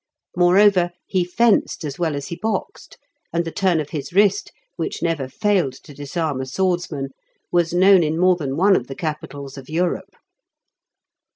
[0.35, 2.97] Moreover, he fenced as well as he boxed,
[3.31, 7.09] and the turn of his wrist, which never failed to disarm a swordsman,
[7.51, 10.15] was known in more than one of the capitals of Europe.